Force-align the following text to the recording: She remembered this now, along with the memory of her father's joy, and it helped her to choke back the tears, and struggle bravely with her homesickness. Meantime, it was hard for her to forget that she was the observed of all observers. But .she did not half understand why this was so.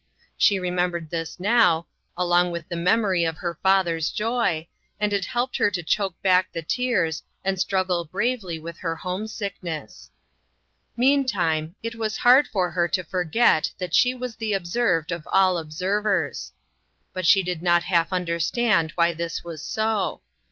She 0.35 0.57
remembered 0.57 1.11
this 1.11 1.39
now, 1.39 1.85
along 2.17 2.49
with 2.49 2.67
the 2.67 2.75
memory 2.75 3.23
of 3.23 3.37
her 3.37 3.59
father's 3.61 4.09
joy, 4.09 4.67
and 4.99 5.13
it 5.13 5.25
helped 5.25 5.57
her 5.57 5.69
to 5.69 5.83
choke 5.83 6.19
back 6.23 6.51
the 6.51 6.63
tears, 6.63 7.21
and 7.45 7.59
struggle 7.59 8.03
bravely 8.05 8.57
with 8.57 8.79
her 8.79 8.95
homesickness. 8.95 10.09
Meantime, 10.97 11.75
it 11.83 11.93
was 11.93 12.17
hard 12.17 12.47
for 12.47 12.71
her 12.71 12.87
to 12.87 13.03
forget 13.03 13.69
that 13.77 13.93
she 13.93 14.15
was 14.15 14.35
the 14.35 14.53
observed 14.53 15.11
of 15.11 15.27
all 15.31 15.59
observers. 15.59 16.51
But 17.13 17.27
.she 17.27 17.43
did 17.43 17.61
not 17.61 17.83
half 17.83 18.11
understand 18.11 18.93
why 18.95 19.13
this 19.13 19.43
was 19.43 19.61
so. 19.61 20.23